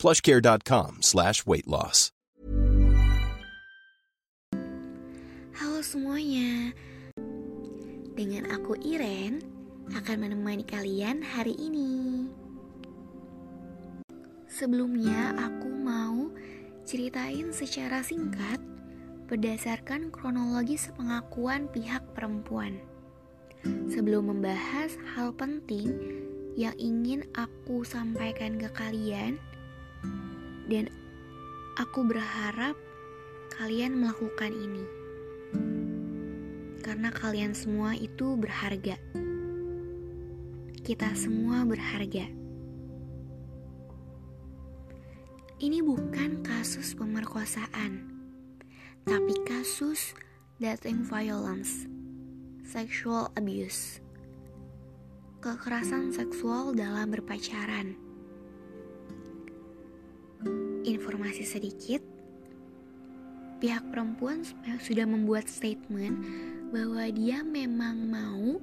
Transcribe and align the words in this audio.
plushcare.com 0.00 1.04
slash 1.04 1.44
weight 1.44 1.68
loss. 1.68 2.08
Halo 5.60 5.84
semuanya, 5.84 6.72
dengan 8.16 8.48
aku 8.48 8.80
Iren 8.80 9.44
akan 9.92 10.24
menemani 10.24 10.64
kalian 10.64 11.20
hari 11.20 11.52
ini. 11.60 12.24
Sebelumnya 14.48 15.36
aku 15.36 15.68
mau 15.68 16.32
ceritain 16.88 17.52
secara 17.52 18.00
singkat 18.00 18.56
berdasarkan 19.28 20.08
kronologi 20.08 20.80
sepengakuan 20.80 21.68
pihak 21.68 22.02
perempuan. 22.16 22.80
Sebelum 23.92 24.32
membahas 24.32 24.96
hal 25.12 25.36
penting 25.36 25.92
yang 26.56 26.72
ingin 26.80 27.28
aku 27.36 27.84
sampaikan 27.84 28.56
ke 28.56 28.66
kalian, 28.72 29.36
dan 30.70 30.86
aku 31.74 32.06
berharap 32.06 32.78
kalian 33.56 33.98
melakukan 33.98 34.54
ini. 34.54 34.84
Karena 36.80 37.10
kalian 37.12 37.52
semua 37.52 37.92
itu 37.98 38.38
berharga. 38.38 38.96
Kita 40.80 41.12
semua 41.12 41.66
berharga. 41.68 42.30
Ini 45.60 45.84
bukan 45.84 46.40
kasus 46.40 46.96
pemerkosaan, 46.96 48.08
tapi 49.04 49.36
kasus 49.44 50.16
dating 50.56 51.04
violence, 51.04 51.84
sexual 52.64 53.28
abuse, 53.36 54.00
kekerasan 55.44 56.16
seksual 56.16 56.72
dalam 56.72 57.12
berpacaran 57.12 58.09
informasi 60.84 61.44
sedikit, 61.44 62.00
pihak 63.60 63.84
perempuan 63.92 64.40
sudah 64.80 65.04
membuat 65.04 65.46
statement 65.46 66.16
bahwa 66.72 67.04
dia 67.12 67.44
memang 67.44 67.96
mau 68.08 68.56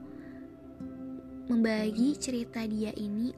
membagi 1.48 2.18
cerita 2.18 2.66
dia 2.66 2.92
ini 2.98 3.32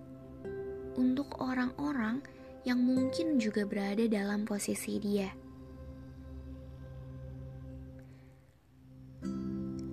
untuk 0.98 1.38
orang-orang 1.44 2.24
yang 2.64 2.80
mungkin 2.80 3.40
juga 3.40 3.64
berada 3.68 4.04
dalam 4.08 4.44
posisi 4.44 5.00
dia. 5.00 5.32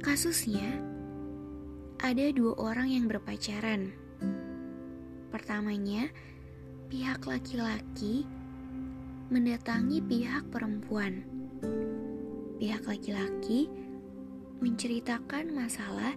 Kasusnya, 0.03 0.71
ada 1.99 2.27
dua 2.31 2.55
orang 2.63 2.89
yang 2.95 3.05
berpacaran. 3.11 3.91
Pertamanya, 5.35 6.09
pihak 6.89 7.27
laki-laki 7.27 8.23
mendatangi 9.27 9.99
pihak 10.07 10.47
perempuan. 10.55 11.27
Pihak 12.63 12.87
laki-laki 12.87 13.67
menceritakan 14.63 15.51
masalah 15.51 16.15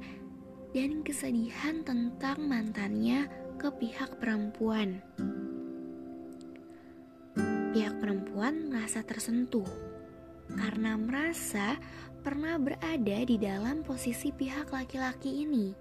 dan 0.71 1.01
kesedihan 1.01 1.81
tentang 1.81 2.45
mantannya 2.45 3.25
ke 3.57 3.67
pihak 3.81 4.21
perempuan. 4.21 5.01
Pihak 7.73 7.97
perempuan 7.97 8.69
merasa 8.69 9.01
tersentuh 9.01 9.67
karena 10.53 10.93
merasa 10.97 11.77
pernah 12.21 12.61
berada 12.61 13.19
di 13.25 13.37
dalam 13.41 13.81
posisi 13.81 14.29
pihak 14.29 14.69
laki-laki 14.69 15.49
ini. 15.49 15.73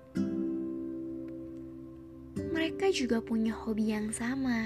Mereka 2.39 2.89
juga 2.93 3.21
punya 3.21 3.53
hobi 3.53 3.93
yang 3.93 4.09
sama, 4.13 4.65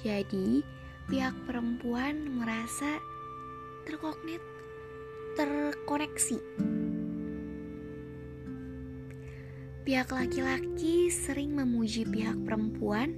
jadi 0.00 0.62
pihak 1.12 1.36
perempuan 1.44 2.40
merasa 2.40 2.96
terkognet, 3.84 4.40
terkoneksi. 5.36 6.40
Pihak 9.84 10.08
laki-laki 10.08 11.12
sering 11.12 11.52
memuji 11.52 12.08
pihak 12.08 12.40
perempuan, 12.48 13.12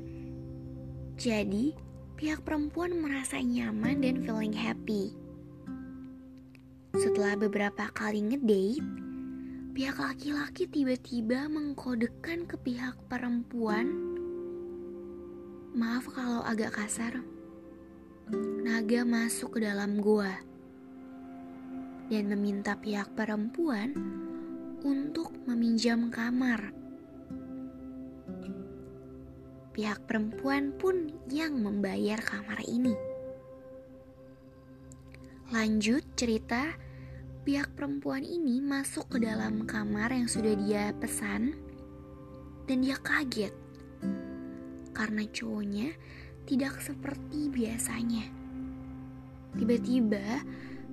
jadi 1.14 1.70
pihak 2.18 2.42
perempuan 2.42 2.98
merasa 2.98 3.38
nyaman 3.38 4.02
dan 4.02 4.26
feeling 4.26 4.58
happy. 4.58 5.14
Setelah 6.98 7.38
beberapa 7.38 7.94
kali 7.94 8.26
ngedate, 8.26 8.82
pihak 9.70 10.02
laki-laki 10.02 10.66
tiba-tiba 10.66 11.46
mengkodekan 11.46 12.42
ke 12.50 12.58
pihak 12.58 12.98
perempuan. 13.06 13.86
Maaf 15.78 16.10
kalau 16.10 16.42
agak 16.42 16.74
kasar, 16.74 17.22
naga 18.64 19.04
masuk 19.04 19.58
ke 19.58 19.68
dalam 19.68 20.00
gua 20.00 20.32
dan 22.08 22.28
meminta 22.32 22.76
pihak 22.76 23.12
perempuan 23.12 23.92
untuk 24.84 25.32
meminjam 25.44 26.08
kamar. 26.08 26.72
Pihak 29.74 30.06
perempuan 30.06 30.70
pun 30.76 31.10
yang 31.28 31.58
membayar 31.58 32.22
kamar 32.22 32.62
ini. 32.64 32.94
Lanjut 35.50 36.06
cerita, 36.14 36.76
pihak 37.42 37.74
perempuan 37.76 38.22
ini 38.22 38.62
masuk 38.62 39.16
ke 39.16 39.18
dalam 39.20 39.68
kamar 39.68 40.14
yang 40.14 40.30
sudah 40.30 40.54
dia 40.56 40.94
pesan 40.96 41.56
dan 42.64 42.80
dia 42.80 42.96
kaget 42.96 43.52
karena 44.94 45.26
cowoknya 45.28 45.90
tidak 46.44 46.80
seperti 46.80 47.48
biasanya. 47.48 48.28
Tiba-tiba, 49.54 50.42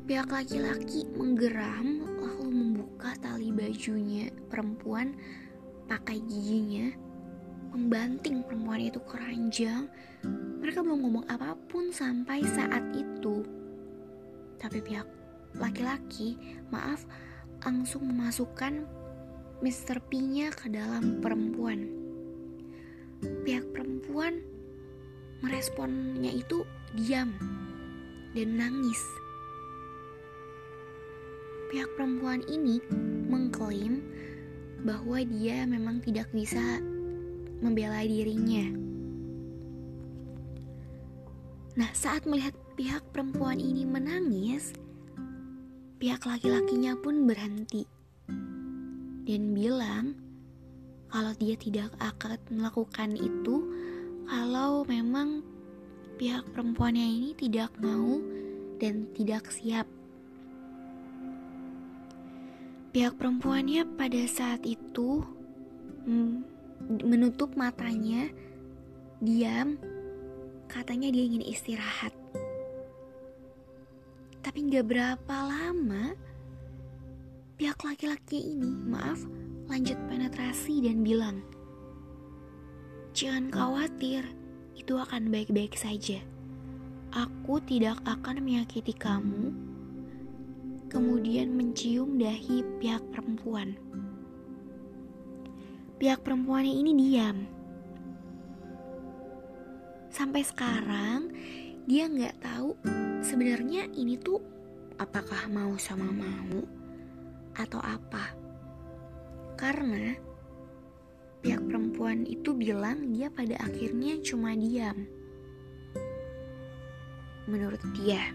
pihak 0.05 0.29
laki-laki 0.31 1.07
menggeram 1.17 2.07
lalu 2.21 2.47
membuka 2.51 3.15
tali 3.19 3.49
bajunya 3.51 4.31
perempuan 4.47 5.17
pakai 5.89 6.23
giginya, 6.23 6.93
membanting 7.75 8.45
perempuan 8.47 8.85
itu 8.85 8.99
keranjang. 9.03 9.89
Mereka 10.61 10.85
belum 10.85 10.99
ngomong 11.03 11.25
apa 11.27 11.57
pun 11.67 11.91
sampai 11.91 12.45
saat 12.45 12.85
itu. 12.95 13.43
Tapi 14.61 14.77
pihak 14.79 15.09
laki-laki, 15.57 16.37
maaf, 16.69 17.03
langsung 17.65 18.07
memasukkan 18.07 18.85
Mr. 19.61 20.01
P-nya 20.05 20.53
ke 20.53 20.69
dalam 20.69 21.19
perempuan. 21.19 21.89
Pihak 23.45 23.69
perempuan 23.73 24.50
meresponnya 25.41 26.31
itu 26.31 26.63
diam 26.93 27.33
dan 28.31 28.49
nangis. 28.57 29.01
Pihak 31.73 31.89
perempuan 31.97 32.45
ini 32.47 32.79
mengklaim 33.27 34.05
bahwa 34.85 35.21
dia 35.25 35.65
memang 35.65 36.01
tidak 36.01 36.29
bisa 36.33 36.81
membela 37.61 38.01
dirinya. 38.01 38.65
Nah, 41.71 41.89
saat 41.95 42.27
melihat 42.27 42.51
pihak 42.75 43.01
perempuan 43.15 43.57
ini 43.57 43.87
menangis, 43.87 44.75
pihak 46.01 46.25
laki-lakinya 46.27 46.97
pun 46.99 47.23
berhenti 47.23 47.87
dan 49.31 49.53
bilang 49.55 50.17
kalau 51.07 51.31
dia 51.37 51.55
tidak 51.55 51.91
akan 51.99 52.39
melakukan 52.51 53.15
itu 53.15 53.63
kalau 54.31 54.87
memang 54.87 55.43
pihak 56.15 56.47
perempuannya 56.55 57.03
ini 57.03 57.29
tidak 57.35 57.67
mau 57.83 58.23
dan 58.79 59.11
tidak 59.11 59.51
siap. 59.51 59.83
Pihak 62.95 63.19
perempuannya 63.19 63.83
pada 63.99 64.23
saat 64.31 64.63
itu 64.63 65.19
hmm, 66.07 66.47
menutup 67.03 67.51
matanya, 67.59 68.31
diam, 69.19 69.75
katanya 70.71 71.11
dia 71.11 71.27
ingin 71.27 71.43
istirahat. 71.51 72.15
Tapi 74.39 74.59
nggak 74.63 74.87
berapa 74.87 75.35
lama, 75.43 76.15
pihak 77.59 77.83
laki-laki 77.83 78.55
ini, 78.55 78.79
maaf, 78.87 79.19
lanjut 79.67 79.99
penetrasi 80.07 80.87
dan 80.87 81.03
bilang, 81.03 81.43
Jangan 83.11 83.51
khawatir, 83.51 84.23
itu 84.71 84.95
akan 84.95 85.27
baik-baik 85.35 85.75
saja. 85.75 86.23
Aku 87.11 87.59
tidak 87.67 87.99
akan 88.07 88.39
menyakiti 88.39 88.95
kamu, 88.95 89.51
kemudian 90.87 91.51
mencium 91.51 92.15
dahi 92.15 92.63
pihak 92.79 93.03
perempuan. 93.11 93.75
Pihak 95.99 96.23
perempuannya 96.23 96.71
ini 96.71 96.91
diam. 96.95 97.37
Sampai 100.07 100.47
sekarang 100.47 101.35
dia 101.83 102.07
nggak 102.07 102.39
tahu 102.39 102.79
sebenarnya 103.19 103.91
ini 103.91 104.15
tuh 104.15 104.39
apakah 104.95 105.51
mau 105.51 105.75
sama 105.75 106.07
mau 106.07 106.63
atau 107.59 107.83
apa. 107.83 108.31
Karena 109.59 110.30
pihak 111.41 111.61
perempuan 111.65 112.23
itu 112.29 112.53
bilang 112.53 113.09
dia 113.13 113.33
pada 113.33 113.57
akhirnya 113.61 114.21
cuma 114.21 114.53
diam 114.53 115.09
menurut 117.49 117.81
dia. 117.99 118.31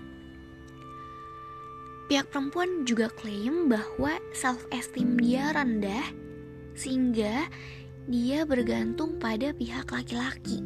Pihak 2.07 2.31
perempuan 2.31 2.87
juga 2.87 3.11
klaim 3.11 3.67
bahwa 3.67 4.15
self-esteem 4.31 5.19
dia 5.19 5.51
rendah 5.51 6.07
sehingga 6.79 7.51
dia 8.07 8.47
bergantung 8.47 9.19
pada 9.19 9.51
pihak 9.51 9.91
laki-laki. 9.91 10.63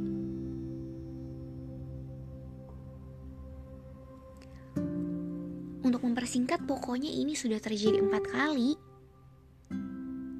Untuk 5.80 6.04
mempersingkat, 6.04 6.68
pokoknya 6.68 7.08
ini 7.08 7.32
sudah 7.32 7.56
terjadi 7.56 8.04
empat 8.04 8.24
kali. 8.28 8.76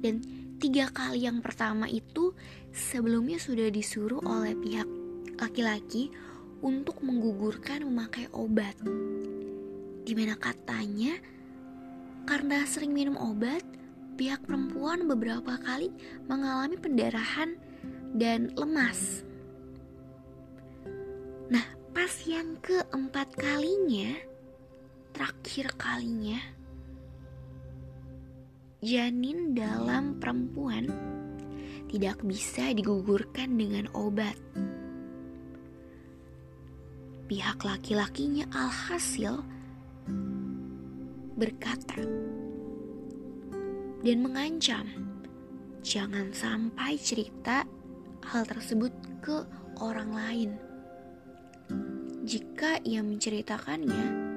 Dan 0.05 0.40
tiga 0.61 0.93
kali 0.93 1.25
yang 1.25 1.41
pertama 1.41 1.89
itu 1.89 2.37
sebelumnya 2.69 3.41
sudah 3.41 3.73
disuruh 3.73 4.21
oleh 4.21 4.53
pihak 4.53 4.85
laki-laki 5.41 6.13
untuk 6.61 7.01
menggugurkan 7.01 7.81
memakai 7.81 8.29
obat. 8.29 8.77
Di 10.05 10.13
mana 10.13 10.37
katanya, 10.37 11.17
karena 12.29 12.61
sering 12.69 12.93
minum 12.93 13.17
obat, 13.17 13.65
pihak 14.21 14.45
perempuan 14.45 15.09
beberapa 15.09 15.57
kali 15.65 15.89
mengalami 16.29 16.77
pendarahan 16.77 17.57
dan 18.13 18.53
lemas. 18.53 19.25
Nah, 21.49 21.65
pas 21.89 22.13
yang 22.29 22.53
keempat 22.61 23.33
kalinya, 23.33 24.13
terakhir 25.09 25.73
kalinya, 25.73 26.37
janin 28.81 29.53
dalam 29.53 30.17
perempuan 30.17 30.89
tidak 31.85 32.17
bisa 32.25 32.73
digugurkan 32.73 33.53
dengan 33.53 33.85
obat 33.93 34.33
pihak 37.29 37.61
laki-lakinya 37.61 38.49
alhasil 38.49 39.45
berkata 41.37 42.01
dan 44.01 44.17
mengancam 44.25 44.89
jangan 45.85 46.33
sampai 46.33 46.97
cerita 46.97 47.61
hal 48.25 48.43
tersebut 48.49 48.93
ke 49.21 49.45
orang 49.77 50.09
lain. 50.09 50.51
Jika 52.21 52.81
ia 52.85 53.01
menceritakannya, 53.01 54.30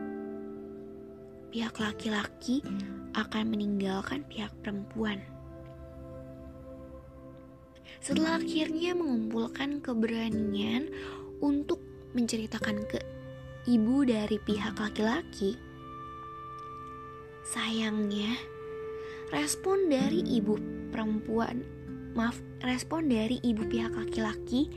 pihak 1.54 1.78
laki-laki 1.78 2.66
akan 3.14 3.54
meninggalkan 3.54 4.26
pihak 4.26 4.50
perempuan. 4.58 5.22
Setelah 8.02 8.42
akhirnya 8.42 8.90
mengumpulkan 8.98 9.78
keberanian 9.78 10.90
untuk 11.38 11.78
menceritakan 12.18 12.82
ke 12.90 12.98
ibu 13.70 14.02
dari 14.02 14.34
pihak 14.42 14.74
laki-laki. 14.82 15.54
Sayangnya, 17.46 18.34
respon 19.30 19.86
dari 19.86 20.26
ibu 20.26 20.58
perempuan, 20.90 21.62
maaf, 22.18 22.34
respon 22.66 23.06
dari 23.06 23.38
ibu 23.46 23.62
pihak 23.62 23.94
laki-laki 23.94 24.74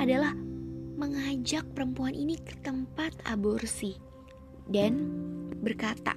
adalah 0.00 0.32
mengajak 0.96 1.68
perempuan 1.76 2.16
ini 2.16 2.40
ke 2.40 2.56
tempat 2.64 3.12
aborsi 3.28 4.00
dan 4.72 5.20
berkata, 5.58 6.16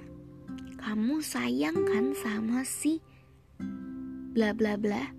"Kamu 0.80 1.20
sayang 1.20 1.84
kan 1.84 2.16
sama 2.16 2.64
si 2.64 3.04
bla 4.32 4.56
bla 4.56 4.80
bla?" 4.80 5.12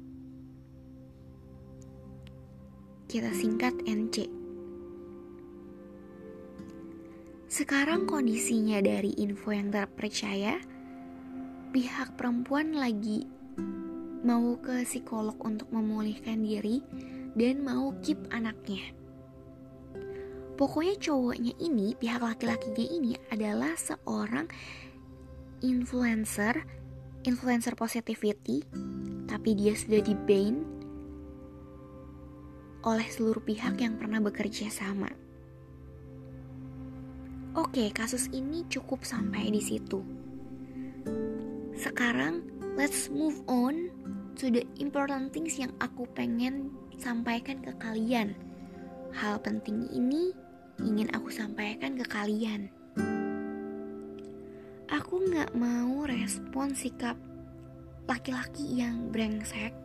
Kita 3.08 3.32
singkat 3.32 3.78
NC. 3.86 4.28
Sekarang 7.48 8.04
kondisinya 8.10 8.84
dari 8.84 9.16
info 9.16 9.56
yang 9.56 9.72
terpercaya, 9.72 10.60
pihak 11.72 12.20
perempuan 12.20 12.76
lagi 12.76 13.24
mau 14.26 14.58
ke 14.60 14.84
psikolog 14.84 15.38
untuk 15.46 15.72
memulihkan 15.72 16.44
diri 16.44 16.84
dan 17.38 17.62
mau 17.64 17.94
keep 18.02 18.20
anaknya. 18.34 18.97
Pokoknya 20.58 20.98
cowoknya 20.98 21.54
ini, 21.62 21.94
pihak 21.94 22.18
laki-lakinya 22.18 22.82
ini 22.82 23.14
adalah 23.30 23.78
seorang 23.78 24.50
influencer, 25.62 26.66
influencer 27.30 27.78
positivity, 27.78 28.66
tapi 29.30 29.54
dia 29.54 29.78
sudah 29.78 30.02
di 30.02 30.18
ban 30.18 30.66
oleh 32.82 33.06
seluruh 33.06 33.46
pihak 33.46 33.78
yang 33.78 34.02
pernah 34.02 34.18
bekerja 34.18 34.74
sama. 34.74 35.14
Oke, 37.54 37.94
kasus 37.94 38.26
ini 38.34 38.66
cukup 38.66 39.06
sampai 39.06 39.54
di 39.54 39.62
situ. 39.62 40.02
Sekarang, 41.78 42.42
let's 42.74 43.14
move 43.14 43.46
on 43.46 43.94
to 44.42 44.50
the 44.50 44.66
important 44.82 45.30
things 45.34 45.62
yang 45.62 45.70
aku 45.78 46.10
pengen 46.18 46.74
sampaikan 46.98 47.62
ke 47.62 47.74
kalian. 47.78 48.34
Hal 49.14 49.38
penting 49.42 49.90
ini 49.94 50.34
ingin 50.82 51.10
aku 51.14 51.34
sampaikan 51.34 51.98
ke 51.98 52.06
kalian. 52.06 52.70
Aku 54.88 55.20
gak 55.34 55.52
mau 55.58 56.06
respon 56.08 56.72
sikap 56.72 57.18
laki-laki 58.08 58.80
yang 58.80 59.12
brengsek. 59.12 59.76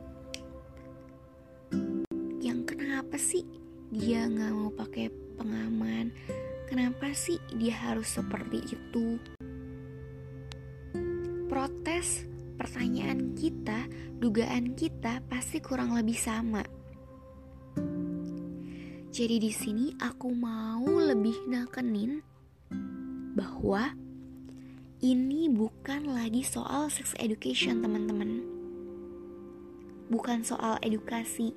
Yang 2.38 2.60
kenapa 2.76 3.16
sih 3.18 3.42
dia 3.90 4.28
gak 4.28 4.52
mau 4.52 4.70
pakai 4.70 5.10
pengaman? 5.40 6.14
Kenapa 6.70 7.12
sih 7.12 7.36
dia 7.56 7.74
harus 7.76 8.08
seperti 8.08 8.64
itu? 8.72 9.20
Protes 11.50 12.25
pertanyaan 12.56 13.37
kita, 13.37 13.90
dugaan 14.22 14.72
kita 14.78 15.20
pasti 15.28 15.61
kurang 15.61 15.92
lebih 15.99 16.16
sama. 16.16 16.81
Jadi 19.12 19.37
di 19.45 19.52
sini 19.52 19.92
aku 20.00 20.33
mau 20.33 20.88
lebih 20.88 21.37
nakenin 21.45 22.25
bahwa 23.37 23.92
ini 25.04 25.52
bukan 25.52 26.09
lagi 26.09 26.40
soal 26.40 26.88
sex 26.88 27.12
education 27.21 27.85
teman-teman. 27.85 28.40
Bukan 30.09 30.40
soal 30.40 30.81
edukasi 30.81 31.52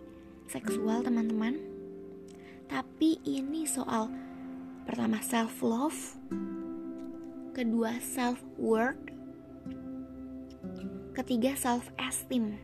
seksual 0.52 1.00
teman-teman. 1.02 1.64
Tapi 2.68 3.24
ini 3.24 3.64
soal 3.64 4.12
Pertama 4.86 5.18
self 5.18 5.66
love, 5.66 5.98
kedua 7.58 7.98
self 8.06 8.38
worth, 8.54 9.02
ketiga 11.18 11.58
self 11.58 11.90
esteem. 11.98 12.62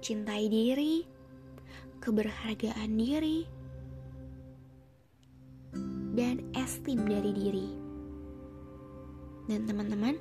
Cintai 0.00 0.48
diri, 0.48 1.04
keberhargaan 2.02 2.90
diri, 2.98 3.46
dan 6.12 6.42
esteem 6.58 7.06
dari 7.06 7.30
diri. 7.30 7.68
Dan 9.46 9.70
teman-teman, 9.70 10.18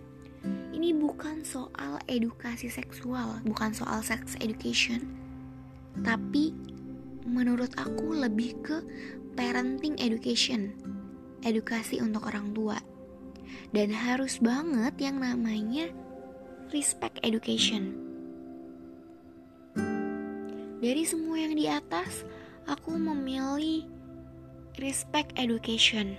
ini 0.74 0.94
bukan 0.94 1.42
soal 1.42 1.98
edukasi 2.06 2.70
seksual, 2.70 3.42
bukan 3.44 3.74
soal 3.74 4.06
sex 4.06 4.38
education, 4.40 5.04
tapi 6.06 6.54
menurut 7.26 7.74
aku 7.78 8.14
lebih 8.14 8.58
ke 8.62 8.78
parenting 9.36 9.98
education, 10.02 10.74
edukasi 11.42 12.02
untuk 12.02 12.30
orang 12.30 12.54
tua. 12.54 12.78
Dan 13.72 13.92
harus 13.92 14.40
banget 14.40 14.96
yang 15.00 15.24
namanya 15.24 15.92
respect 16.76 17.20
education. 17.24 18.11
Dari 20.82 21.06
semua 21.06 21.38
yang 21.38 21.54
di 21.54 21.70
atas, 21.70 22.26
aku 22.66 22.98
memilih 22.98 23.86
respect 24.82 25.38
education. 25.38 26.18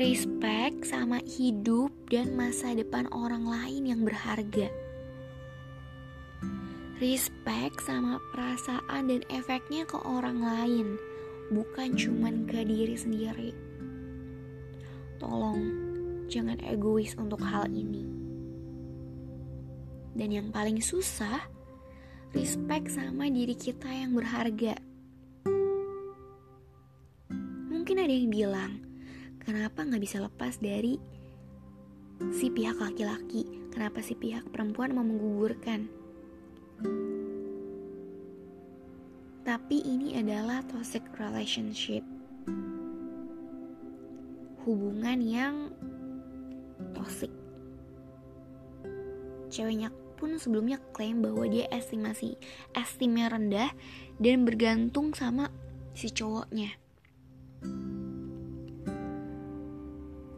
Respect 0.00 0.88
sama 0.88 1.20
hidup 1.28 1.92
dan 2.08 2.32
masa 2.32 2.72
depan 2.72 3.04
orang 3.12 3.44
lain 3.44 3.92
yang 3.92 4.00
berharga 4.00 4.72
Respect 6.98 7.78
sama 7.86 8.18
perasaan 8.34 9.06
dan 9.06 9.22
efeknya 9.30 9.86
ke 9.86 10.02
orang 10.02 10.42
lain, 10.42 10.98
bukan 11.54 11.94
cuman 11.94 12.42
ke 12.50 12.66
diri 12.66 12.98
sendiri. 12.98 13.54
Tolong, 15.22 15.62
jangan 16.26 16.58
egois 16.66 17.14
untuk 17.14 17.38
hal 17.38 17.70
ini. 17.70 18.02
Dan 20.10 20.42
yang 20.42 20.50
paling 20.50 20.82
susah, 20.82 21.38
respect 22.36 22.92
sama 22.92 23.32
diri 23.32 23.56
kita 23.56 23.88
yang 23.88 24.12
berharga. 24.12 24.76
Mungkin 27.72 27.96
ada 28.04 28.12
yang 28.12 28.28
bilang, 28.28 28.72
kenapa 29.40 29.80
nggak 29.80 30.02
bisa 30.04 30.20
lepas 30.20 30.60
dari 30.60 31.00
si 32.36 32.52
pihak 32.52 32.76
laki-laki? 32.76 33.48
Kenapa 33.72 34.04
si 34.04 34.12
pihak 34.12 34.44
perempuan 34.52 34.92
mau 34.92 35.06
menggugurkan? 35.06 35.88
Tapi 39.48 39.80
ini 39.80 40.20
adalah 40.20 40.60
toxic 40.68 41.00
relationship. 41.16 42.04
Hubungan 44.68 45.24
yang 45.24 45.54
toxic. 46.92 47.32
Ceweknya 49.48 49.88
pun 50.18 50.34
sebelumnya 50.34 50.82
klaim 50.90 51.22
bahwa 51.22 51.46
dia 51.46 51.70
estimasi 51.70 52.34
estimnya 52.74 53.30
rendah 53.30 53.70
dan 54.18 54.42
bergantung 54.42 55.14
sama 55.14 55.54
si 55.94 56.10
cowoknya. 56.10 56.74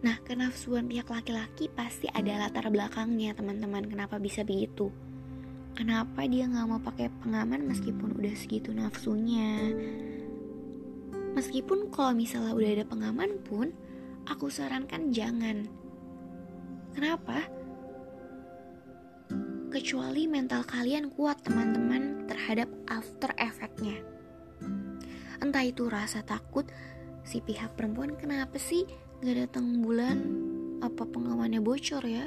Nah, 0.01 0.17
kenafsuan 0.25 0.89
pihak 0.89 1.13
laki-laki 1.13 1.69
pasti 1.69 2.09
ada 2.09 2.41
latar 2.41 2.73
belakangnya, 2.73 3.37
teman-teman. 3.37 3.85
Kenapa 3.85 4.17
bisa 4.17 4.41
begitu? 4.41 4.89
Kenapa 5.77 6.25
dia 6.25 6.49
nggak 6.49 6.67
mau 6.69 6.81
pakai 6.81 7.13
pengaman 7.21 7.69
meskipun 7.69 8.17
udah 8.17 8.33
segitu 8.33 8.73
nafsunya? 8.73 9.77
Meskipun 11.37 11.93
kalau 11.93 12.17
misalnya 12.17 12.57
udah 12.57 12.71
ada 12.81 12.85
pengaman 12.89 13.39
pun, 13.45 13.77
aku 14.25 14.49
sarankan 14.49 15.13
jangan. 15.13 15.69
Kenapa? 16.97 17.60
Kecuali 19.71 20.27
mental 20.27 20.67
kalian 20.67 21.15
kuat 21.15 21.47
teman-teman 21.47 22.27
terhadap 22.27 22.67
after 22.91 23.31
effectnya. 23.39 24.03
Entah 25.39 25.63
itu 25.63 25.87
rasa 25.87 26.27
takut 26.27 26.67
si 27.23 27.39
pihak 27.39 27.79
perempuan 27.79 28.19
kenapa 28.19 28.59
sih 28.59 28.83
gak 29.23 29.47
datang 29.47 29.79
bulan 29.79 30.19
apa 30.83 31.07
pengamannya 31.07 31.63
bocor 31.63 32.03
ya 32.03 32.27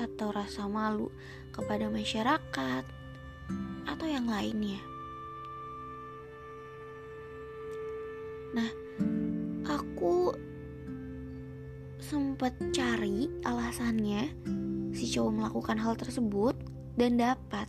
atau 0.00 0.32
rasa 0.32 0.64
malu 0.64 1.12
kepada 1.52 1.92
masyarakat 1.92 2.84
atau 3.84 4.06
yang 4.08 4.24
lainnya. 4.24 4.80
Nah, 8.56 8.72
aku 9.68 10.32
sempat 12.00 12.56
cari 12.72 13.28
alasannya 13.44 14.32
si 14.92 15.08
cowok 15.08 15.32
melakukan 15.32 15.78
hal 15.80 15.96
tersebut 15.96 16.52
dan 16.96 17.20
dapat. 17.20 17.68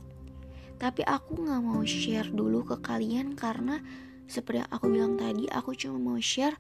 Tapi 0.80 1.02
aku 1.08 1.48
gak 1.48 1.62
mau 1.64 1.82
share 1.88 2.28
dulu 2.28 2.66
ke 2.68 2.76
kalian 2.84 3.38
karena 3.38 3.80
seperti 4.28 4.64
yang 4.64 4.72
aku 4.72 4.86
bilang 4.90 5.14
tadi, 5.16 5.46
aku 5.52 5.76
cuma 5.76 6.00
mau 6.00 6.20
share 6.20 6.58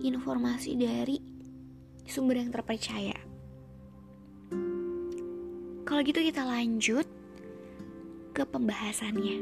informasi 0.00 0.76
dari 0.78 1.16
sumber 2.06 2.38
yang 2.40 2.52
terpercaya. 2.54 3.16
Kalau 5.86 6.00
gitu 6.02 6.20
kita 6.22 6.42
lanjut 6.44 7.06
ke 8.36 8.42
pembahasannya. 8.44 9.38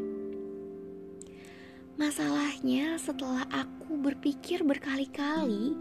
Masalahnya 1.95 2.99
setelah 2.99 3.47
aku 3.54 3.95
berpikir 3.99 4.66
berkali-kali, 4.66 5.78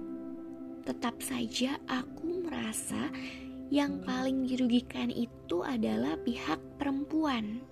tetap 0.85 1.17
saja 1.25 1.79
aku 1.89 2.45
merasa 2.45 3.09
yang 3.73 4.05
paling 4.05 4.45
dirugikan 4.45 5.09
itu 5.09 5.65
adalah 5.65 6.13
pihak 6.21 6.61
perempuan. 6.77 7.65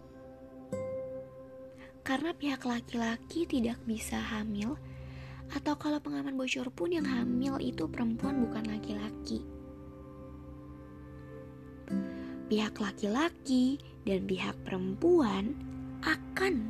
Karena 2.01 2.33
pihak 2.33 2.65
laki-laki 2.65 3.45
tidak 3.45 3.77
bisa 3.85 4.17
hamil 4.17 4.81
atau 5.53 5.77
kalau 5.77 6.01
pengaman 6.01 6.33
bocor 6.33 6.73
pun 6.73 6.89
yang 6.89 7.05
hamil 7.05 7.61
itu 7.61 7.85
perempuan 7.85 8.41
bukan 8.41 8.65
laki-laki 8.65 9.45
pihak 12.51 12.83
laki-laki 12.83 13.79
dan 14.03 14.27
pihak 14.27 14.59
perempuan 14.67 15.55
akan 16.03 16.67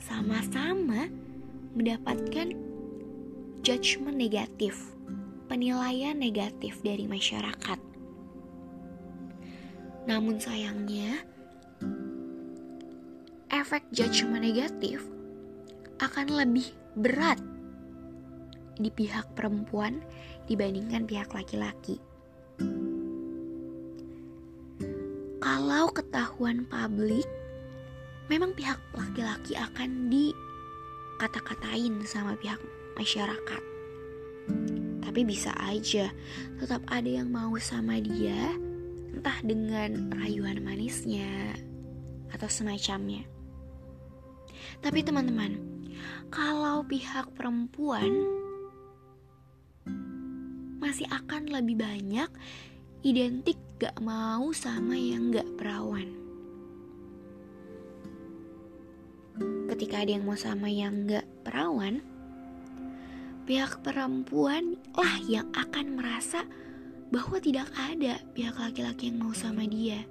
sama-sama 0.00 1.04
mendapatkan 1.76 2.56
judgement 3.60 4.16
negatif, 4.16 4.96
penilaian 5.52 6.16
negatif 6.16 6.80
dari 6.80 7.04
masyarakat. 7.04 7.87
Namun 10.08 10.40
sayangnya, 10.40 11.20
efek 13.52 13.84
judgement 13.92 14.40
negatif 14.40 15.04
akan 16.00 16.32
lebih 16.32 16.72
berat 16.96 17.36
di 18.80 18.88
pihak 18.88 19.28
perempuan 19.36 20.00
dibandingkan 20.48 21.04
pihak 21.04 21.28
laki-laki. 21.36 22.00
kalau 25.58 25.88
ketahuan 25.90 26.68
publik, 26.68 27.24
memang 28.28 28.52
pihak 28.52 28.76
laki-laki 28.92 29.56
akan 29.56 30.12
dikata-katain 30.12 32.04
sama 32.04 32.36
pihak 32.36 32.60
masyarakat. 33.00 33.62
Tapi 35.00 35.20
bisa 35.24 35.56
aja 35.56 36.12
tetap 36.60 36.84
ada 36.92 37.08
yang 37.08 37.32
mau 37.32 37.56
sama 37.56 37.96
dia, 37.96 38.52
entah 39.14 39.38
dengan 39.44 40.12
rayuan 40.12 40.60
manisnya 40.60 41.56
atau 42.32 42.48
semacamnya. 42.48 43.24
Tapi 44.84 45.00
teman-teman, 45.02 45.58
kalau 46.28 46.84
pihak 46.86 47.32
perempuan 47.34 48.10
masih 50.78 51.08
akan 51.10 51.50
lebih 51.50 51.80
banyak 51.80 52.30
identik 53.02 53.58
gak 53.78 53.98
mau 54.02 54.50
sama 54.54 54.94
yang 54.94 55.30
gak 55.30 55.46
perawan. 55.58 56.10
Ketika 59.68 60.02
ada 60.02 60.10
yang 60.18 60.26
mau 60.26 60.34
sama 60.34 60.66
yang 60.66 61.06
gak 61.06 61.26
perawan, 61.46 62.02
pihak 63.46 63.80
perempuan 63.86 64.76
lah 64.92 65.16
yang 65.24 65.46
akan 65.54 65.94
merasa 65.94 66.42
bahwa 67.08 67.40
tidak 67.40 67.68
ada 67.76 68.20
pihak 68.36 68.56
laki-laki 68.56 69.08
yang 69.08 69.18
mau 69.24 69.32
sama 69.32 69.64
dia. 69.64 70.04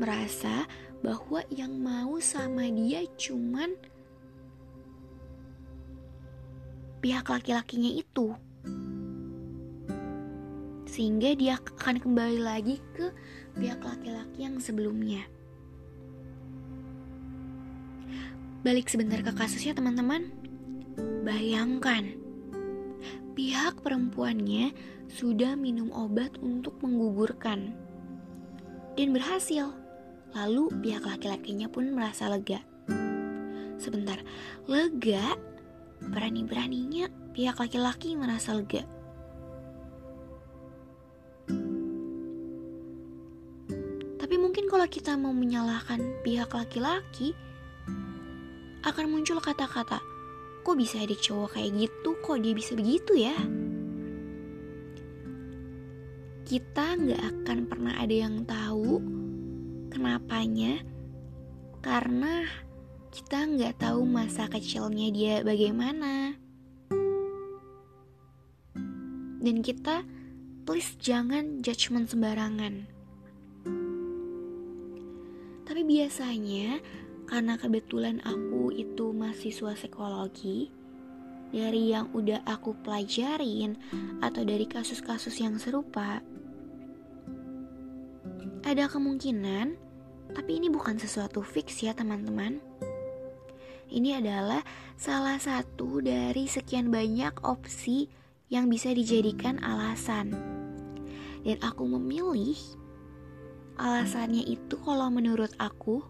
Merasa 0.00 0.66
bahwa 1.04 1.44
yang 1.52 1.76
mau 1.78 2.18
sama 2.18 2.66
dia 2.72 3.04
cuman 3.20 3.76
pihak 7.04 7.28
laki-lakinya 7.28 7.92
itu 7.92 8.32
sehingga 10.94 11.34
dia 11.34 11.58
akan 11.58 11.98
kembali 11.98 12.38
lagi 12.38 12.78
ke 12.94 13.10
pihak 13.58 13.82
laki-laki 13.82 14.46
yang 14.46 14.62
sebelumnya. 14.62 15.26
Balik 18.62 18.86
sebentar 18.86 19.18
ke 19.20 19.34
kasusnya 19.34 19.74
teman-teman. 19.74 20.30
Bayangkan, 21.26 22.14
pihak 23.34 23.82
perempuannya 23.82 24.70
sudah 25.14 25.54
minum 25.54 25.94
obat 25.94 26.34
untuk 26.42 26.74
menggugurkan 26.82 27.70
dan 28.98 29.08
berhasil. 29.14 29.70
Lalu 30.34 30.74
pihak 30.82 31.06
laki-lakinya 31.06 31.70
pun 31.70 31.94
merasa 31.94 32.26
lega. 32.26 32.58
Sebentar, 33.78 34.18
lega? 34.66 35.38
Berani-beraninya 36.02 37.06
pihak 37.30 37.62
laki-laki 37.62 38.18
merasa 38.18 38.58
lega. 38.58 38.82
kalau 44.74 44.90
kita 44.90 45.14
mau 45.14 45.30
menyalahkan 45.30 46.02
pihak 46.26 46.50
laki-laki, 46.50 47.30
akan 48.82 49.06
muncul 49.06 49.38
kata-kata, 49.38 50.02
kok 50.66 50.76
bisa 50.76 50.98
ada 50.98 51.14
cowok 51.14 51.54
kayak 51.54 51.86
gitu, 51.86 52.18
kok 52.18 52.42
dia 52.42 52.52
bisa 52.58 52.74
begitu 52.74 53.14
ya? 53.14 53.38
Kita 56.44 56.94
nggak 57.00 57.22
akan 57.24 57.58
pernah 57.66 57.96
ada 57.96 58.12
yang 58.12 58.44
tahu 58.44 59.00
kenapanya, 59.88 60.84
karena 61.80 62.44
kita 63.08 63.48
nggak 63.48 63.80
tahu 63.80 64.04
masa 64.04 64.46
kecilnya 64.52 65.08
dia 65.08 65.34
bagaimana. 65.40 66.36
Dan 69.44 69.60
kita 69.60 70.04
please 70.64 70.96
jangan 71.00 71.60
judgement 71.60 72.08
sembarangan 72.08 72.94
biasanya 75.84 76.80
karena 77.28 77.60
kebetulan 77.60 78.20
aku 78.24 78.72
itu 78.72 79.12
mahasiswa 79.12 79.76
psikologi, 79.76 80.72
dari 81.52 81.92
yang 81.92 82.08
udah 82.16 82.40
aku 82.48 82.72
pelajarin 82.80 83.76
atau 84.24 84.42
dari 84.44 84.64
kasus-kasus 84.64 85.36
yang 85.40 85.60
serupa, 85.60 86.24
ada 88.74 88.90
kemungkinan, 88.90 89.78
tapi 90.34 90.58
ini 90.58 90.66
bukan 90.66 90.98
sesuatu 90.98 91.46
fix 91.46 91.78
ya 91.78 91.94
teman-teman. 91.94 92.58
Ini 93.86 94.18
adalah 94.18 94.66
salah 94.98 95.38
satu 95.38 96.02
dari 96.02 96.50
sekian 96.50 96.90
banyak 96.90 97.38
opsi 97.46 98.10
yang 98.50 98.66
bisa 98.66 98.90
dijadikan 98.90 99.62
alasan. 99.62 100.34
Dan 101.46 101.62
aku 101.62 101.86
memilih 101.86 102.58
alasannya 103.78 104.42
itu 104.42 104.74
kalau 104.82 105.06
menurut 105.06 105.54
aku 105.62 106.02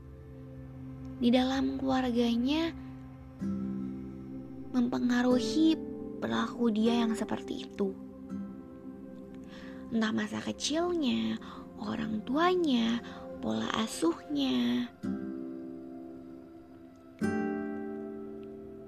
di 1.21 1.29
dalam 1.29 1.77
keluarganya 1.77 2.73
mempengaruhi 4.73 5.77
perilaku 6.17 6.73
dia 6.73 7.05
yang 7.05 7.13
seperti 7.13 7.69
itu. 7.69 7.93
Entah 9.93 10.17
masa 10.17 10.41
kecilnya, 10.41 11.37
orang 11.85 12.25
tuanya, 12.25 12.99
pola 13.45 13.69
asuhnya. 13.77 14.89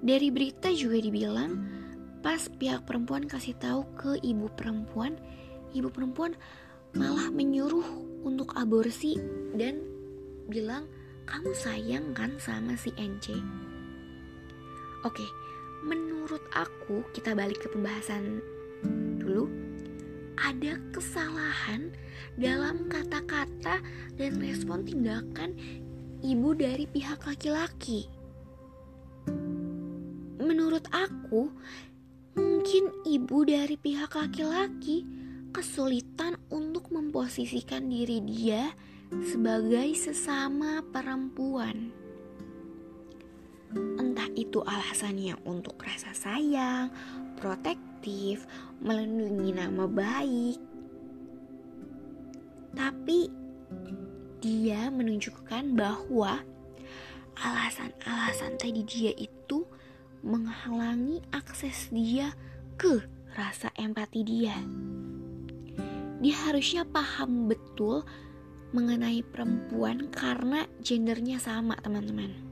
Dari 0.01 0.27
berita 0.31 0.71
juga 0.71 0.97
dibilang 1.03 1.51
pas 2.23 2.47
pihak 2.47 2.87
perempuan 2.87 3.27
kasih 3.27 3.53
tahu 3.59 3.85
ke 3.93 4.11
ibu 4.23 4.49
perempuan, 4.55 5.19
ibu 5.75 5.91
perempuan 5.91 6.33
malah 6.95 7.29
menyuruh 7.29 7.85
untuk 8.25 8.55
aborsi 8.57 9.19
dan 9.53 9.83
bilang 10.47 10.87
kamu 11.27 11.51
sayang 11.53 12.15
kan 12.15 12.33
sama 12.39 12.73
si 12.79 12.89
NC? 12.95 13.35
Oke, 15.05 15.27
menurut 15.83 16.41
aku 16.55 17.03
kita 17.13 17.35
balik 17.35 17.61
ke 17.61 17.67
pembahasan. 17.69 18.56
Ada 20.37 20.77
kesalahan 20.93 21.93
dalam 22.37 22.85
kata-kata 22.85 23.81
dan 24.17 24.31
respon 24.37 24.85
tindakan 24.85 25.57
ibu 26.21 26.53
dari 26.53 26.85
pihak 26.85 27.25
laki-laki. 27.25 28.05
Menurut 30.37 30.85
aku, 30.93 31.49
Mungkin 32.37 32.93
ibu 33.01 33.49
dari 33.49 33.81
pihak 33.81 34.13
laki-laki 34.13 35.01
kesulitan 35.49 36.37
untuk 36.53 36.93
memposisikan 36.93 37.89
diri 37.89 38.21
dia 38.21 38.77
sebagai 39.25 39.89
sesama 39.97 40.85
perempuan. 40.85 41.89
Entah 43.73 44.29
itu 44.37 44.61
alasannya 44.61 45.33
untuk 45.49 45.81
rasa 45.81 46.13
sayang, 46.13 46.93
protektif, 47.37 48.49
melindungi 48.81 49.53
nama 49.53 49.85
baik. 49.85 50.59
Tapi 52.73 53.29
dia 54.41 54.89
menunjukkan 54.89 55.77
bahwa 55.77 56.41
alasan-alasan 57.37 58.57
tadi 58.57 58.81
dia 58.85 59.13
itu 59.13 59.65
menghalangi 60.25 61.21
akses 61.29 61.93
dia 61.93 62.33
ke 62.77 63.05
rasa 63.37 63.69
empati 63.77 64.21
dia. 64.25 64.57
Dia 66.17 66.35
harusnya 66.49 66.81
paham 66.81 67.45
betul 67.45 68.01
mengenai 68.73 69.21
perempuan 69.21 70.09
karena 70.09 70.65
gendernya 70.81 71.37
sama, 71.37 71.77
teman-teman. 71.77 72.46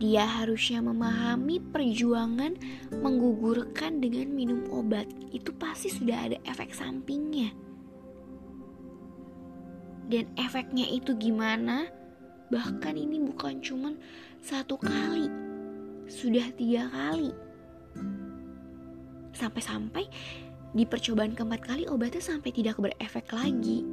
Dia 0.00 0.24
harusnya 0.24 0.80
memahami 0.80 1.60
perjuangan 1.60 2.56
menggugurkan 3.02 4.00
dengan 4.00 4.32
minum 4.32 4.64
obat. 4.72 5.06
Itu 5.34 5.52
pasti 5.56 5.92
sudah 5.92 6.30
ada 6.30 6.38
efek 6.48 6.72
sampingnya. 6.72 7.52
Dan 10.08 10.28
efeknya 10.36 10.88
itu 10.88 11.16
gimana? 11.16 11.88
Bahkan 12.52 12.94
ini 13.00 13.16
bukan 13.24 13.64
cuma 13.64 13.96
satu 14.44 14.76
kali, 14.76 15.30
sudah 16.04 16.52
tiga 16.52 16.90
kali. 16.92 17.32
Sampai-sampai 19.32 20.04
di 20.76 20.84
percobaan 20.84 21.32
keempat 21.32 21.64
kali 21.64 21.84
obatnya 21.88 22.20
sampai 22.20 22.52
tidak 22.52 22.76
berefek 22.76 23.28
lagi. 23.32 23.84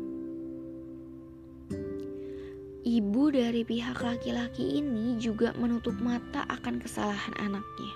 Ibu 2.80 3.36
dari 3.36 3.68
pihak 3.68 4.00
laki-laki 4.00 4.80
ini 4.80 5.20
juga 5.20 5.52
menutup 5.60 6.00
mata 6.00 6.48
akan 6.48 6.80
kesalahan 6.80 7.36
anaknya. 7.36 7.94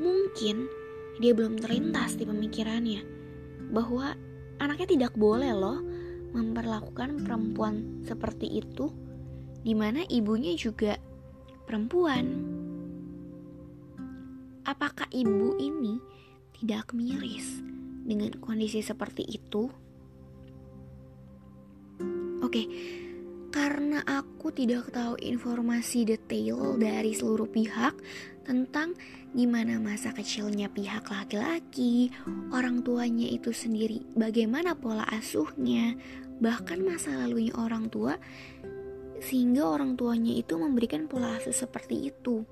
Mungkin 0.00 0.64
dia 1.20 1.36
belum 1.36 1.60
terlintas 1.60 2.16
di 2.16 2.24
pemikirannya 2.24 3.04
bahwa 3.68 4.16
anaknya 4.64 4.88
tidak 4.96 5.12
boleh 5.12 5.52
loh 5.52 5.84
memperlakukan 6.32 7.20
perempuan 7.20 8.00
seperti 8.00 8.48
itu, 8.64 8.88
di 9.60 9.76
mana 9.76 10.08
ibunya 10.08 10.56
juga 10.56 10.96
perempuan. 11.68 12.24
Apakah 14.64 15.12
ibu 15.12 15.60
ini 15.60 16.00
tidak 16.56 16.96
miris 16.96 17.60
dengan 18.08 18.32
kondisi 18.40 18.80
seperti 18.80 19.28
itu? 19.28 19.68
Oke, 22.42 22.66
karena 23.52 24.00
aku 24.08 24.48
tidak 24.48 24.88
tahu 24.88 25.20
informasi 25.20 26.08
detail 26.08 26.80
dari 26.80 27.12
seluruh 27.12 27.52
pihak 27.52 27.92
tentang 28.48 28.96
gimana 29.36 29.76
masa 29.76 30.10
kecilnya 30.16 30.72
pihak 30.72 31.04
laki-laki, 31.12 32.08
orang 32.48 32.80
tuanya 32.80 33.28
itu 33.28 33.52
sendiri, 33.52 34.02
bagaimana 34.16 34.72
pola 34.72 35.04
asuhnya, 35.12 35.94
bahkan 36.40 36.80
masa 36.80 37.12
lalunya 37.12 37.52
orang 37.60 37.92
tua 37.92 38.16
sehingga 39.22 39.68
orang 39.68 39.94
tuanya 39.94 40.34
itu 40.34 40.58
memberikan 40.58 41.06
pola 41.06 41.38
asuh 41.38 41.54
seperti 41.54 42.10
itu. 42.10 42.42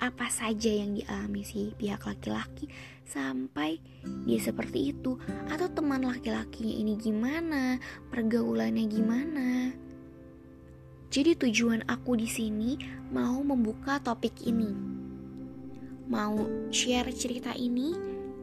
Apa 0.00 0.30
saja 0.32 0.72
yang 0.72 0.96
dialami 0.96 1.42
si 1.44 1.74
pihak 1.76 2.06
laki-laki 2.06 2.70
sampai 3.04 3.78
dia 4.24 4.40
seperti 4.40 4.96
itu 4.96 5.18
atau 5.52 5.68
teman 5.68 6.06
laki-lakinya 6.06 6.74
ini 6.74 6.94
gimana, 6.96 7.76
pergaulannya 8.08 8.84
gimana. 8.88 9.48
Jadi 11.14 11.38
tujuan 11.38 11.86
aku 11.86 12.18
di 12.18 12.26
sini 12.26 12.74
mau 13.14 13.38
membuka 13.46 14.02
topik 14.02 14.34
ini. 14.42 14.74
Mau 16.10 16.42
share 16.74 17.14
cerita 17.14 17.54
ini 17.54 17.94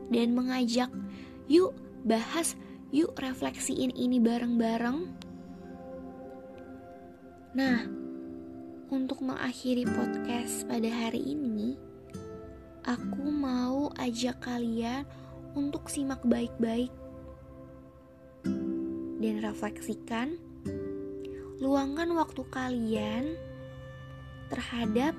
dan 0.07 0.31
mengajak 0.31 0.87
yuk 1.51 1.75
bahas, 2.07 2.55
yuk 2.95 3.11
refleksiin 3.19 3.91
ini 3.91 4.23
bareng-bareng 4.23 5.03
Nah, 7.51 7.83
untuk 8.87 9.19
mengakhiri 9.19 9.83
podcast 9.83 10.63
pada 10.63 10.87
hari 10.87 11.19
ini, 11.35 11.75
aku 12.87 13.27
mau 13.27 13.91
ajak 13.99 14.39
kalian 14.47 15.03
untuk 15.59 15.91
simak 15.91 16.23
baik-baik 16.23 16.87
dan 19.19 19.35
refleksikan 19.43 20.39
luangkan 21.61 22.09
waktu 22.17 22.41
kalian 22.49 23.37
terhadap 24.49 25.13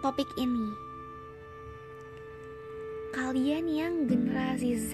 topik 0.00 0.26
ini. 0.40 0.68
Kalian 3.12 3.68
yang 3.68 3.94
generasi 4.08 4.80
Z 4.80 4.92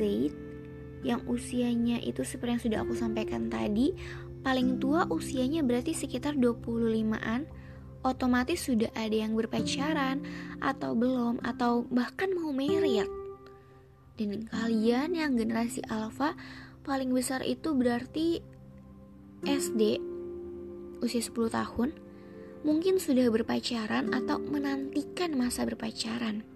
yang 1.06 1.22
usianya 1.30 2.02
itu 2.02 2.26
seperti 2.26 2.50
yang 2.50 2.62
sudah 2.62 2.78
aku 2.82 2.94
sampaikan 2.94 3.46
tadi 3.50 3.94
paling 4.42 4.82
tua 4.82 5.06
usianya 5.10 5.62
berarti 5.62 5.94
sekitar 5.94 6.34
25-an, 6.34 7.46
otomatis 8.02 8.66
sudah 8.66 8.90
ada 8.98 9.14
yang 9.14 9.38
berpacaran 9.38 10.26
atau 10.58 10.98
belum 10.98 11.38
atau 11.46 11.86
bahkan 11.86 12.34
mau 12.34 12.50
married. 12.50 13.06
Dan 14.18 14.50
kalian 14.50 15.14
yang 15.14 15.38
generasi 15.38 15.86
alpha 15.86 16.34
paling 16.82 17.14
besar 17.14 17.46
itu 17.46 17.74
berarti 17.74 18.42
SD 19.46 20.11
usia 21.02 21.20
10 21.20 21.50
tahun 21.50 21.90
mungkin 22.62 23.02
sudah 23.02 23.26
berpacaran 23.28 24.14
atau 24.14 24.38
menantikan 24.38 25.34
masa 25.34 25.66
berpacaran. 25.66 26.46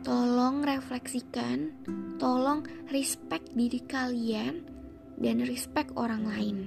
Tolong 0.00 0.64
refleksikan, 0.64 1.76
tolong 2.16 2.64
respect 2.88 3.52
diri 3.52 3.84
kalian 3.84 4.64
dan 5.20 5.44
respect 5.44 5.92
orang 6.00 6.24
lain. 6.24 6.58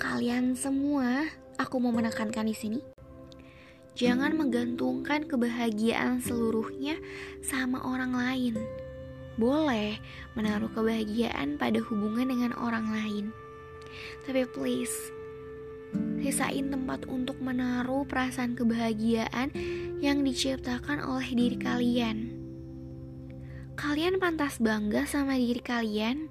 Kalian 0.00 0.56
semua, 0.56 1.28
aku 1.60 1.76
mau 1.76 1.92
menekankan 1.92 2.48
di 2.48 2.56
sini. 2.56 2.80
Jangan 3.92 4.32
menggantungkan 4.32 5.28
kebahagiaan 5.28 6.24
seluruhnya 6.24 6.96
sama 7.44 7.84
orang 7.84 8.16
lain. 8.16 8.56
Boleh 9.36 10.00
menaruh 10.32 10.72
kebahagiaan 10.72 11.60
pada 11.60 11.84
hubungan 11.84 12.32
dengan 12.32 12.56
orang 12.56 12.88
lain, 12.88 13.36
Tapi 14.24 14.46
please, 14.48 14.94
sisain 16.22 16.70
tempat 16.70 17.04
untuk 17.10 17.38
menaruh 17.42 18.06
perasaan 18.06 18.54
kebahagiaan 18.54 19.52
yang 20.00 20.22
diciptakan 20.22 21.02
oleh 21.02 21.28
diri 21.34 21.58
kalian. 21.58 22.18
Kalian 23.72 24.22
pantas 24.22 24.62
bangga 24.62 25.08
sama 25.08 25.34
diri 25.34 25.58
kalian. 25.58 26.30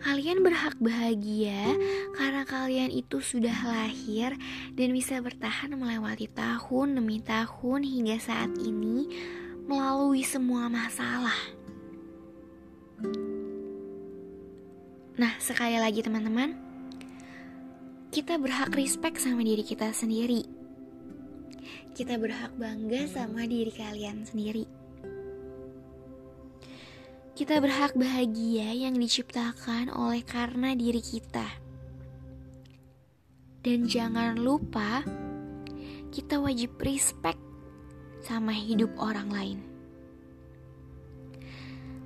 Kalian 0.00 0.40
berhak 0.40 0.80
bahagia 0.80 1.76
karena 2.16 2.48
kalian 2.48 2.88
itu 2.88 3.20
sudah 3.20 3.52
lahir 3.68 4.32
dan 4.72 4.96
bisa 4.96 5.20
bertahan 5.20 5.76
melewati 5.76 6.24
tahun 6.32 6.96
demi 6.96 7.20
tahun 7.20 7.84
hingga 7.84 8.16
saat 8.16 8.48
ini 8.64 9.12
melalui 9.68 10.24
semua 10.24 10.72
masalah. 10.72 11.59
Nah, 15.18 15.34
sekali 15.42 15.74
lagi 15.74 16.06
teman-teman, 16.06 16.54
kita 18.14 18.38
berhak 18.38 18.70
respect 18.78 19.18
sama 19.18 19.42
diri 19.42 19.66
kita 19.66 19.90
sendiri. 19.90 20.46
Kita 21.90 22.14
berhak 22.14 22.54
bangga 22.54 23.10
sama 23.10 23.46
diri 23.46 23.74
kalian 23.74 24.22
sendiri. 24.22 24.66
Kita 27.34 27.58
berhak 27.58 27.96
bahagia 27.96 28.70
yang 28.70 28.94
diciptakan 29.00 29.90
oleh 29.90 30.22
karena 30.22 30.76
diri 30.78 31.00
kita. 31.00 31.46
Dan 33.60 33.90
jangan 33.90 34.38
lupa, 34.38 35.02
kita 36.14 36.38
wajib 36.38 36.76
respect 36.82 37.40
sama 38.26 38.52
hidup 38.52 38.92
orang 38.98 39.30
lain. 39.32 39.69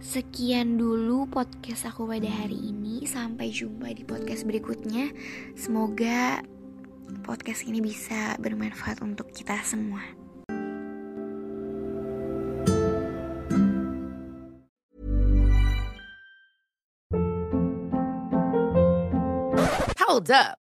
Sekian 0.04 0.76
dulu 0.76 1.24
podcast 1.32 1.88
aku 1.88 2.04
pada 2.04 2.28
hari 2.28 2.60
ini. 2.60 3.08
Sampai 3.08 3.48
jumpa 3.48 3.88
di 3.96 4.04
podcast 4.04 4.44
berikutnya. 4.44 5.08
Semoga 5.56 6.44
podcast 7.24 7.64
ini 7.64 7.80
bisa 7.80 8.36
bermanfaat 8.36 9.00
untuk 9.00 9.32
kita 9.32 9.56
semua. 9.64 10.04
Hold 20.04 20.28
up. 20.28 20.63